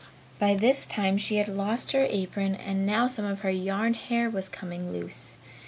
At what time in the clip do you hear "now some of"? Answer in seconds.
2.87-3.41